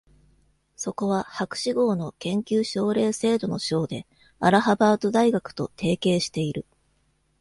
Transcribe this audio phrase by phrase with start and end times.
[0.75, 4.07] そこは、博士号の研究奨励制度の賞で
[4.39, 6.65] アラハバード大学と提携している。